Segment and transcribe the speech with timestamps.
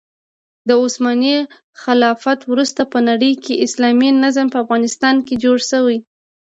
[0.67, 1.35] د عثماني
[1.83, 5.85] خلافت وروسته په نړۍکې اسلامي نظام په افغانستان کې جوړ شو.